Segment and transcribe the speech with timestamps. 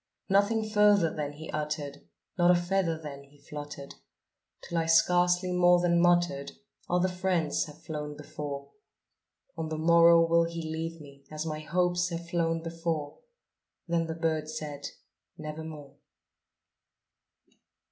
[0.29, 2.01] Nothing further then he uttered
[2.35, 3.93] not a feather then he fluttered
[4.63, 6.53] Till I scarcely more than muttered
[6.89, 8.71] "Other friends have flown before
[9.55, 13.19] On the morrow will he leave me, as my hopes have flown before."
[13.87, 14.87] Then the bird said,
[15.37, 15.93] "Nevermore."